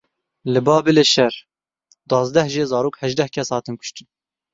Li 0.51 0.61
Babilê 0.67 1.03
şer 1.13 1.33
duwazdeh 2.09 2.47
jê 2.53 2.63
zarok 2.71 2.95
hejdeh 3.01 3.29
kes 3.35 3.49
hatin 3.55 3.75
kuştin. 3.79 4.07